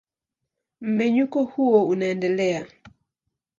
Mmenyuko 0.81 1.43
huo 1.45 1.85
unaendelea. 1.87 2.67